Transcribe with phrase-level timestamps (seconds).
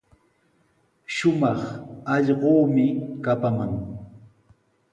[1.15, 1.59] Shumaq
[2.13, 2.85] allquumi
[3.23, 3.73] kapaman.